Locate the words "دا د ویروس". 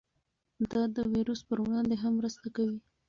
0.71-1.41